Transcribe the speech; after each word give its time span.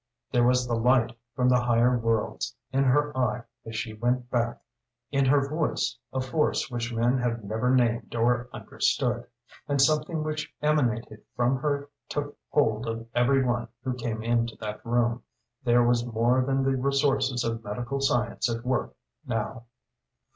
There 0.31 0.43
was 0.43 0.65
the 0.67 0.73
light 0.73 1.15
from 1.35 1.51
higher 1.51 1.95
worlds 1.95 2.55
in 2.73 2.85
her 2.85 3.15
eye 3.15 3.43
as 3.67 3.75
she 3.75 3.93
went 3.93 4.31
back, 4.31 4.59
in 5.11 5.25
her 5.25 5.47
voice 5.47 5.95
a 6.11 6.19
force 6.19 6.71
which 6.71 6.91
men 6.91 7.19
have 7.19 7.43
never 7.43 7.69
named 7.75 8.15
or 8.15 8.49
understood. 8.51 9.27
And 9.67 9.79
something 9.79 10.23
which 10.23 10.51
emanated 10.59 11.21
from 11.35 11.57
her 11.57 11.87
took 12.09 12.35
hold 12.49 12.87
of 12.87 13.07
every 13.13 13.45
one 13.45 13.67
who 13.83 13.93
came 13.93 14.23
into 14.23 14.55
that 14.55 14.83
room. 14.83 15.21
There 15.63 15.83
was 15.83 16.03
more 16.03 16.41
than 16.47 16.63
the 16.63 16.75
resources 16.75 17.43
of 17.43 17.63
medical 17.63 17.99
science 18.01 18.49
at 18.49 18.65
work 18.65 18.95
now. 19.27 19.65